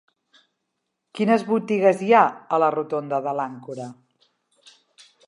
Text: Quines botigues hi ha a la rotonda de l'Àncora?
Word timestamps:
Quines 1.19 1.43
botigues 1.49 2.01
hi 2.05 2.09
ha 2.15 2.23
a 2.57 2.61
la 2.65 2.71
rotonda 2.77 3.21
de 3.27 3.35
l'Àncora? 3.41 3.87